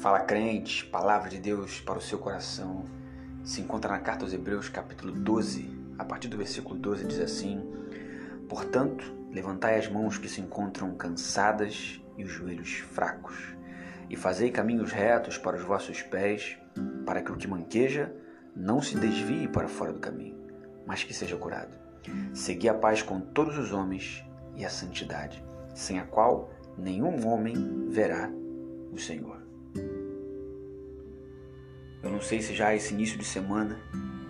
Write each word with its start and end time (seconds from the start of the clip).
Fala 0.00 0.20
crente, 0.20 0.86
palavra 0.86 1.28
de 1.28 1.38
Deus 1.38 1.78
para 1.78 1.98
o 1.98 2.00
seu 2.00 2.18
coração. 2.18 2.86
Se 3.44 3.60
encontra 3.60 3.92
na 3.92 3.98
carta 3.98 4.24
aos 4.24 4.32
Hebreus, 4.32 4.66
capítulo 4.70 5.12
12, 5.12 5.68
a 5.98 6.04
partir 6.06 6.26
do 6.28 6.38
versículo 6.38 6.74
12 6.74 7.04
diz 7.04 7.20
assim: 7.20 7.62
Portanto, 8.48 9.04
levantai 9.30 9.78
as 9.78 9.88
mãos 9.88 10.16
que 10.16 10.26
se 10.26 10.40
encontram 10.40 10.94
cansadas 10.94 12.00
e 12.16 12.24
os 12.24 12.30
joelhos 12.30 12.78
fracos, 12.78 13.54
e 14.08 14.16
fazei 14.16 14.50
caminhos 14.50 14.90
retos 14.90 15.36
para 15.36 15.58
os 15.58 15.62
vossos 15.64 16.00
pés, 16.00 16.56
para 17.04 17.20
que 17.20 17.30
o 17.30 17.36
que 17.36 17.46
manqueja 17.46 18.10
não 18.56 18.80
se 18.80 18.96
desvie 18.96 19.48
para 19.48 19.68
fora 19.68 19.92
do 19.92 20.00
caminho, 20.00 20.38
mas 20.86 21.04
que 21.04 21.12
seja 21.12 21.36
curado. 21.36 21.76
Segui 22.32 22.70
a 22.70 22.74
paz 22.74 23.02
com 23.02 23.20
todos 23.20 23.58
os 23.58 23.70
homens 23.70 24.24
e 24.56 24.64
a 24.64 24.70
santidade, 24.70 25.44
sem 25.74 25.98
a 25.98 26.06
qual 26.06 26.50
nenhum 26.78 27.28
homem 27.28 27.86
verá 27.90 28.30
o 28.90 28.96
Senhor. 28.96 29.49
Eu 32.02 32.10
não 32.10 32.20
sei 32.20 32.40
se 32.40 32.54
já 32.54 32.74
esse 32.74 32.94
início 32.94 33.18
de 33.18 33.24
semana, 33.24 33.78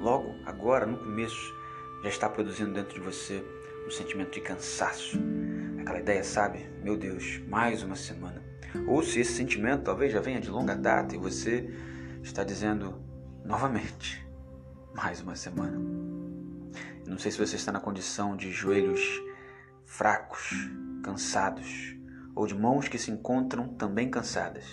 logo 0.00 0.34
agora, 0.44 0.84
no 0.84 0.98
começo, 0.98 1.54
já 2.02 2.08
está 2.08 2.28
produzindo 2.28 2.72
dentro 2.72 2.94
de 2.94 3.00
você 3.00 3.44
um 3.86 3.90
sentimento 3.90 4.32
de 4.32 4.40
cansaço. 4.40 5.16
Aquela 5.80 6.00
ideia, 6.00 6.24
sabe? 6.24 6.66
Meu 6.82 6.96
Deus, 6.96 7.40
mais 7.46 7.84
uma 7.84 7.94
semana. 7.94 8.42
Ou 8.88 9.04
se 9.04 9.20
esse 9.20 9.34
sentimento 9.34 9.84
talvez 9.84 10.12
já 10.12 10.20
venha 10.20 10.40
de 10.40 10.50
longa 10.50 10.74
data 10.74 11.14
e 11.14 11.18
você 11.18 11.72
está 12.24 12.42
dizendo 12.42 13.00
novamente, 13.44 14.26
mais 14.92 15.20
uma 15.20 15.36
semana. 15.36 15.78
Eu 17.06 17.10
não 17.10 17.18
sei 17.18 17.30
se 17.30 17.38
você 17.38 17.54
está 17.54 17.70
na 17.70 17.80
condição 17.80 18.36
de 18.36 18.50
joelhos 18.50 19.00
fracos, 19.84 20.50
cansados, 21.04 21.96
ou 22.34 22.48
de 22.48 22.54
mãos 22.54 22.88
que 22.88 22.98
se 22.98 23.12
encontram 23.12 23.68
também 23.74 24.10
cansadas. 24.10 24.64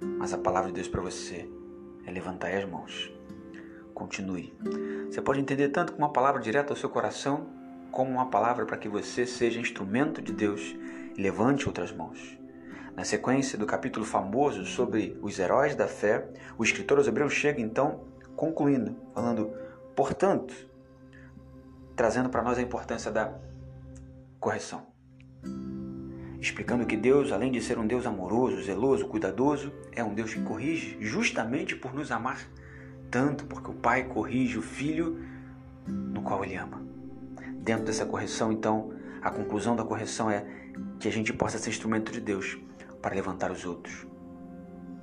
Mas 0.00 0.32
a 0.32 0.38
palavra 0.38 0.68
de 0.68 0.76
Deus 0.76 0.88
para 0.88 1.00
você 1.00 1.48
é 2.10 2.12
levantar 2.12 2.52
as 2.52 2.64
mãos. 2.64 3.10
Continue. 3.94 4.52
Você 5.06 5.22
pode 5.22 5.40
entender 5.40 5.68
tanto 5.68 5.94
uma 5.94 6.12
palavra 6.12 6.40
direta 6.40 6.72
ao 6.72 6.76
seu 6.76 6.90
coração, 6.90 7.46
como 7.90 8.10
uma 8.10 8.26
palavra 8.30 8.66
para 8.66 8.76
que 8.76 8.88
você 8.88 9.26
seja 9.26 9.60
instrumento 9.60 10.20
de 10.20 10.32
Deus 10.32 10.76
e 11.16 11.22
levante 11.22 11.66
outras 11.66 11.92
mãos. 11.92 12.38
Na 12.94 13.04
sequência 13.04 13.58
do 13.58 13.66
capítulo 13.66 14.04
famoso 14.04 14.64
sobre 14.64 15.18
os 15.22 15.38
heróis 15.38 15.74
da 15.74 15.88
fé, 15.88 16.28
o 16.58 16.64
escritor 16.64 16.98
aos 16.98 17.06
Hebreus 17.06 17.32
chega 17.32 17.60
então 17.60 18.04
concluindo, 18.36 18.96
falando, 19.14 19.52
portanto, 19.94 20.54
trazendo 21.96 22.28
para 22.28 22.42
nós 22.42 22.58
a 22.58 22.62
importância 22.62 23.10
da 23.10 23.32
correção. 24.38 24.86
Explicando 26.40 26.86
que 26.86 26.96
Deus, 26.96 27.32
além 27.32 27.52
de 27.52 27.60
ser 27.60 27.78
um 27.78 27.86
Deus 27.86 28.06
amoroso, 28.06 28.62
zeloso, 28.62 29.06
cuidadoso, 29.06 29.70
é 29.92 30.02
um 30.02 30.14
Deus 30.14 30.32
que 30.32 30.40
corrige 30.40 30.96
justamente 30.98 31.76
por 31.76 31.92
nos 31.92 32.10
amar 32.10 32.40
tanto, 33.10 33.44
porque 33.44 33.70
o 33.70 33.74
Pai 33.74 34.04
corrige 34.04 34.56
o 34.56 34.62
Filho 34.62 35.22
no 35.86 36.22
qual 36.22 36.42
Ele 36.42 36.56
ama. 36.56 36.80
Dentro 37.56 37.84
dessa 37.84 38.06
correção, 38.06 38.50
então, 38.50 38.94
a 39.20 39.30
conclusão 39.30 39.76
da 39.76 39.84
correção 39.84 40.30
é 40.30 40.46
que 40.98 41.08
a 41.08 41.12
gente 41.12 41.32
possa 41.32 41.58
ser 41.58 41.70
instrumento 41.70 42.10
de 42.10 42.20
Deus 42.20 42.56
para 43.02 43.14
levantar 43.14 43.50
os 43.50 43.66
outros. 43.66 44.06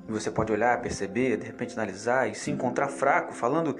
E 0.07 0.11
você 0.11 0.31
pode 0.31 0.51
olhar, 0.51 0.81
perceber, 0.81 1.37
de 1.37 1.45
repente 1.45 1.73
analisar 1.73 2.27
e 2.29 2.33
se 2.33 2.49
encontrar 2.49 2.87
fraco, 2.87 3.33
falando: 3.33 3.75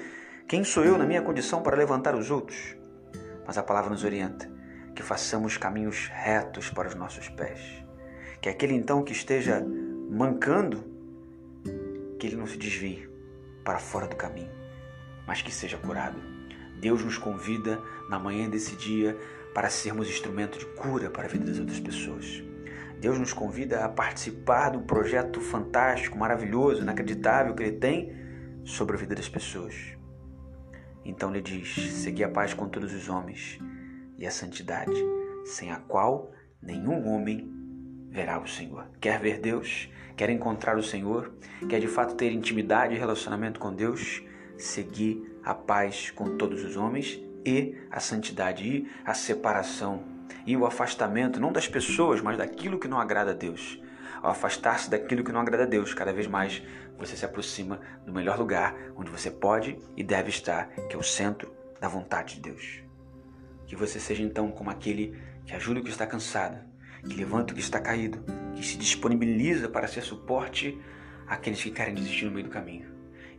quem 0.48 0.64
sou 0.64 0.84
eu 0.84 0.98
na 0.98 1.06
minha 1.06 1.22
condição 1.22 1.64
para 1.64 1.76
levantar 1.76 2.16
os 2.16 2.30
outros? 2.30 2.76
Mas 3.48 3.58
a 3.58 3.64
palavra 3.64 3.90
nos 3.90 4.04
orienta 4.04 4.57
que 4.98 5.04
façamos 5.04 5.58
caminhos 5.58 6.10
retos 6.12 6.72
para 6.72 6.88
os 6.88 6.96
nossos 6.96 7.30
pés. 7.30 7.62
Que 8.42 8.50
aquele 8.50 8.74
então 8.74 9.04
que 9.04 9.12
esteja 9.12 9.64
mancando, 10.10 10.84
que 12.18 12.26
ele 12.26 12.36
não 12.36 12.48
se 12.48 12.58
desvie 12.58 13.08
para 13.64 13.78
fora 13.78 14.08
do 14.08 14.16
caminho, 14.16 14.50
mas 15.28 15.44
que 15.44 15.54
seja 15.54 15.78
curado. 15.78 16.20
Deus 16.82 17.04
nos 17.04 17.16
convida 17.16 17.80
na 18.10 18.18
manhã 18.18 18.50
desse 18.50 18.76
dia 18.76 19.16
para 19.54 19.70
sermos 19.70 20.10
instrumento 20.10 20.58
de 20.58 20.66
cura 20.66 21.12
para 21.12 21.26
a 21.26 21.28
vida 21.28 21.46
das 21.46 21.60
outras 21.60 21.80
pessoas. 21.80 22.44
Deus 23.00 23.20
nos 23.20 23.34
convida 23.34 23.86
a 23.86 23.90
participar 23.90 24.72
do 24.72 24.82
projeto 24.82 25.40
fantástico, 25.40 26.18
maravilhoso, 26.18 26.82
inacreditável 26.82 27.54
que 27.54 27.62
Ele 27.62 27.78
tem 27.78 28.16
sobre 28.64 28.96
a 28.96 29.00
vida 29.00 29.14
das 29.14 29.30
pessoas. 29.30 29.76
Então 31.06 31.30
Ele 31.30 31.42
diz: 31.42 31.76
segui 32.02 32.24
a 32.24 32.30
paz 32.30 32.56
com 32.56 32.68
todos 32.68 32.92
os 32.96 33.08
homens 33.10 33.60
e 34.18 34.26
a 34.26 34.32
santidade, 34.32 34.94
sem 35.46 35.72
a 35.72 35.78
qual 35.78 36.32
nenhum 36.62 37.08
homem 37.08 37.52
verá 38.10 38.40
o 38.40 38.48
Senhor. 38.48 38.88
Quer 39.00 39.20
ver 39.20 39.40
Deus? 39.40 39.90
Quer 40.16 40.30
encontrar 40.30 40.78
o 40.78 40.84
Senhor? 40.84 41.32
Quer 41.70 41.80
de 41.80 41.88
fato 41.88 42.16
ter 42.16 42.32
intimidade 42.32 42.96
e 42.96 42.98
relacionamento 42.98 43.60
com 43.60 43.74
Deus? 43.74 44.24
Seguir 44.58 45.40
a 45.44 45.54
paz 45.54 46.10
com 46.12 46.36
todos 46.38 46.64
os 46.64 46.76
homens 46.76 47.22
e 47.46 47.78
a 47.92 48.00
santidade 48.00 48.68
e 48.68 48.90
a 49.06 49.14
separação 49.14 50.04
e 50.46 50.58
o 50.58 50.66
afastamento 50.66 51.40
não 51.40 51.52
das 51.52 51.68
pessoas, 51.68 52.22
mas 52.22 52.38
daquilo 52.38 52.80
que 52.80 52.88
não 52.88 53.00
agrada 53.00 53.32
a 53.32 53.34
Deus. 53.34 53.82
Ao 54.22 54.32
afastar-se 54.32 54.90
daquilo 54.90 55.24
que 55.24 55.32
não 55.32 55.42
agrada 55.42 55.64
a 55.64 55.68
Deus, 55.68 55.94
cada 55.94 56.12
vez 56.12 56.26
mais 56.26 56.64
você 56.98 57.16
se 57.16 57.26
aproxima 57.26 57.80
do 58.06 58.12
melhor 58.12 58.40
lugar 58.40 58.76
onde 58.96 59.12
você 59.12 59.30
pode 59.30 59.78
e 59.96 60.04
deve 60.04 60.30
estar, 60.30 60.70
que 60.90 60.96
é 60.96 60.98
o 60.98 61.04
centro 61.04 61.54
da 61.80 61.88
vontade 61.88 62.36
de 62.36 62.42
Deus. 62.42 62.87
Que 63.68 63.76
você 63.76 64.00
seja 64.00 64.24
então 64.24 64.50
como 64.50 64.70
aquele 64.70 65.16
que 65.46 65.54
ajuda 65.54 65.80
o 65.80 65.84
que 65.84 65.90
está 65.90 66.08
cansado, 66.08 66.58
que 67.08 67.16
levanta 67.16 67.54
o 67.54 67.56
que 67.56 67.62
está 67.62 67.80
caído, 67.80 68.24
que 68.56 68.66
se 68.66 68.78
disponibiliza 68.78 69.70
para 69.70 69.88
ser 69.88 70.02
suporte 70.02 70.80
àqueles 71.28 71.62
que 71.62 71.72
querem 71.72 71.94
desistir 71.94 72.26
no 72.26 72.32
meio 72.32 72.46
do 72.46 72.50
caminho, 72.50 72.90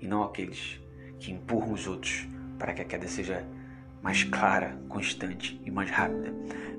e 0.01 0.07
não 0.07 0.23
aqueles 0.23 0.81
que 1.19 1.33
empurram 1.33 1.73
os 1.73 1.87
outros 1.87 2.27
para 2.59 2.73
que 2.73 2.83
a 2.83 2.85
queda 2.85 3.09
seja 3.09 3.47
mais 4.03 4.25
clara, 4.25 4.79
constante 4.89 5.61
e 5.65 5.71
mais 5.71 5.91
rápida. 5.91 6.33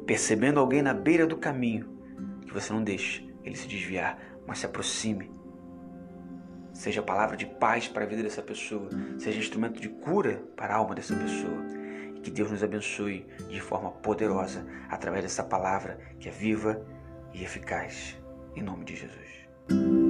Percebendo 0.05 0.59
alguém 0.59 0.81
na 0.81 0.93
beira 0.93 1.27
do 1.27 1.37
caminho, 1.37 1.99
que 2.45 2.53
você 2.53 2.71
não 2.71 2.83
deixe 2.83 3.29
ele 3.43 3.55
se 3.55 3.67
desviar, 3.67 4.19
mas 4.47 4.59
se 4.59 4.65
aproxime. 4.65 5.31
Seja 6.73 7.01
palavra 7.01 7.35
de 7.35 7.45
paz 7.45 7.87
para 7.87 8.05
a 8.05 8.07
vida 8.07 8.23
dessa 8.23 8.41
pessoa, 8.41 8.89
seja 9.17 9.39
instrumento 9.39 9.81
de 9.81 9.89
cura 9.89 10.43
para 10.55 10.73
a 10.73 10.77
alma 10.77 10.95
dessa 10.95 11.15
pessoa 11.15 11.79
que 12.21 12.31
Deus 12.31 12.51
nos 12.51 12.63
abençoe 12.63 13.25
de 13.49 13.59
forma 13.59 13.91
poderosa 13.91 14.65
através 14.89 15.23
dessa 15.23 15.43
palavra 15.43 15.99
que 16.19 16.29
é 16.29 16.31
viva 16.31 16.85
e 17.33 17.43
eficaz. 17.43 18.17
Em 18.55 18.63
nome 18.63 18.85
de 18.85 18.95
Jesus. 18.95 20.08